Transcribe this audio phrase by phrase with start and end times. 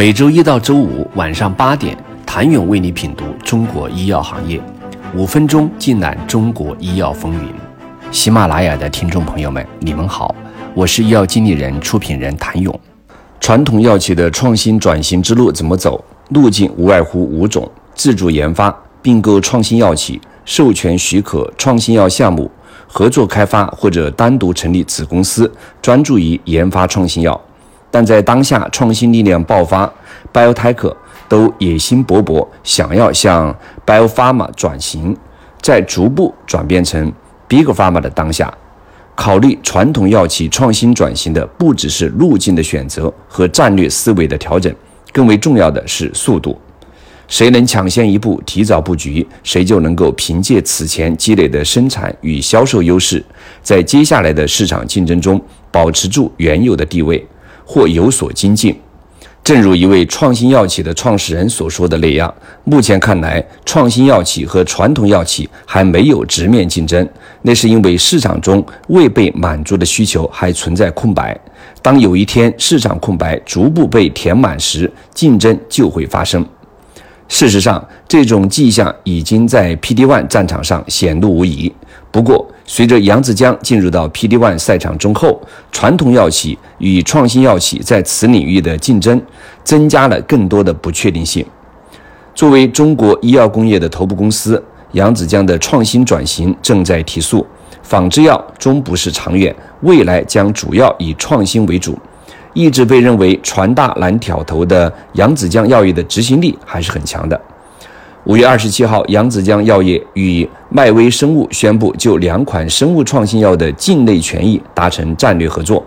[0.00, 4.58] 每周一到周五晚上八点，谭勇为你品读中国医药行业，
[5.14, 7.52] 五分钟尽览中国医药风云。
[8.10, 10.34] 喜马拉雅的听众朋友们，你们好，
[10.72, 12.80] 我是医药经理人、出品人谭勇。
[13.40, 16.02] 传统药企的创新转型之路怎么走？
[16.30, 22.50] 路径无外乎五种：自主研发、并购创新药企、授权许可创新药项目。
[22.86, 27.38] 合作开发或者单独成立子公司，专注于研发创新药。
[27.90, 29.92] 但在当下创新力量爆发
[30.32, 30.94] ，BioTech
[31.28, 33.54] 都野心勃勃，想要向
[33.84, 35.16] BioPharma 转型，
[35.60, 37.12] 在逐步转变成
[37.48, 38.52] Big Pharma 的当下，
[39.14, 44.72] 考虑传统药企创新转型的不只是路径的选择和战略思维的调整，
[45.12, 46.58] 更为重要的是速度。
[47.26, 53.24] 谁能抢先一步，提早布局，谁就能够凭借此前积累的生产与销售优势，
[53.62, 57.24] 在接下来的市场竞争中保持住原有的地位，
[57.70, 58.76] 或有所精进。
[59.44, 62.32] 正如一位创新药企的创始人所说的那样，
[62.64, 67.08] 目前看来，创新药企和传统药企还没有直面竞争，
[67.42, 71.38] 那是因为市场中未被满足的需求还存在空白。
[71.80, 76.44] 当有一天市场空白逐步被填满时，竞争就会发生。
[77.28, 81.72] 事实上，这种迹象已经在 PD-1 战场上显露无遗。
[82.12, 89.20] 不过，随着扬子江进入到 P D One 赛场中后，传统药企与创新药企在此领域的竞争
[89.62, 91.46] 增加了更多的不确定性。
[92.34, 97.46] 作为中国医药工业的头部公司，扬子江的创新转型正在提速。
[97.82, 101.98] 仿制药终不是长远，未来将主要以创新为主。
[102.52, 107.40] 一直被认为船大难挑头的扬子江药业的执行力还是很强的。
[108.26, 115.82] 五月二十七号，扬子江药业与迈威生物宣布就两款生物创新药的境内权益达成战略合作。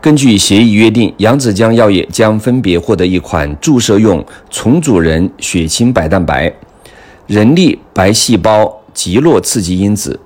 [0.00, 6.50] 根据协议约定，扬子江药业将分别获得一款注射用重组人血清白蛋白、
[7.26, 10.18] 人力白细胞极络刺激因子。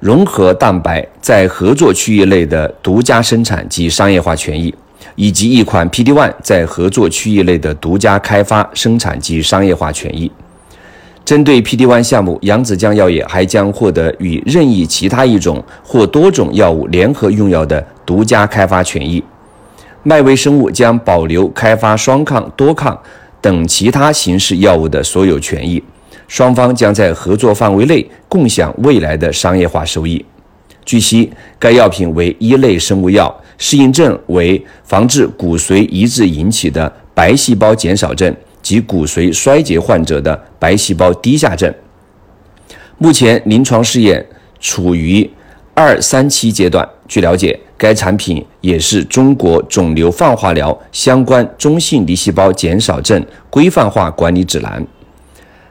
[0.00, 4.74] 融合蛋白在合作区域内的独家生产及商业化权益，
[5.14, 10.30] 以及一款 PD-1 在合作区域内的独家开发、生产及商业化权益。
[11.28, 19.22] 针对 PD-1 项目，扬子江药业还将获得与任意其他一种或多种药物联合用药的独家开发权益。
[20.02, 22.98] 迈威生物将保留开发双抗、多抗
[23.42, 25.84] 等其他形式药物的所有权益。
[26.28, 30.24] 双方将在合作范围内共享未来的商业化收益。
[30.86, 41.72] 据悉，该药品为一类生物药，适应症为防治骨髓移植引起的白细胞减少症及骨髓衰竭患者的白细胞低下症。
[42.98, 44.26] 目前临床试验
[44.60, 45.28] 处于
[45.74, 46.88] 二三期阶段。
[47.06, 54.84] 据了解，该产品也是中国肿瘤放化疗相关中性粒细胞减少症规范化管理指南。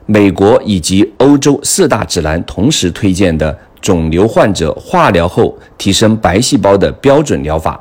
[0.06, 7.80] 美国以及欧洲四大指南同时推荐的肿瘤患者化疗后提升白细胞的标准疗法，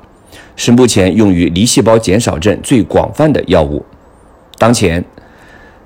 [0.57, 3.83] 是目前用于离细胞减少症最广泛的药物。
[4.59, 5.05] 当前，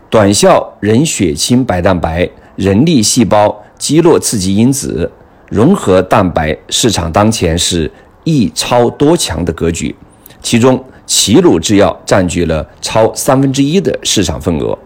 [0.08, 5.10] 短效人血清白蛋白、人力细胞肌络刺激因子、
[5.48, 7.90] 融合蛋白市场当前是
[8.22, 9.94] 一超多强的格局，
[10.40, 14.78] 其中齐鲁制药占据了超三分之一的市场份额。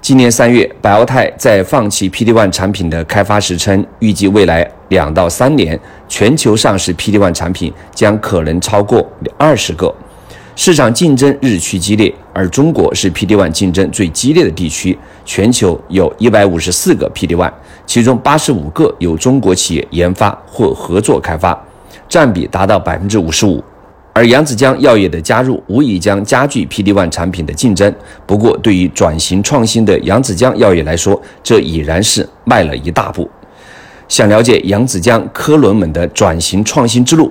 [0.00, 9.04] 今年三月，百奥泰在放弃 PD-1 产品的开发时称，预计未来两到三年，全球上市 PD-1 产品将可能超过
[9.36, 9.92] 二十个。
[10.58, 14.98] 市场竞争日趋激烈，而中国是 P D One 竞争最激烈的地区。
[15.26, 17.52] 全球有一百五十四个 P D One，
[17.84, 21.62] 其中八十五个由中国企业研发或合作开发，
[22.08, 23.62] 占比达到百分之五十五。
[24.14, 27.94] 而扬子江药业的加入，无疑将加剧 P D One 产品的竞争。
[28.24, 33.30] 不过，对于转型创新的扬子江药业来说，这已然是迈了一大步。
[34.08, 37.30] 想了解扬子江科伦们的转型创新之路，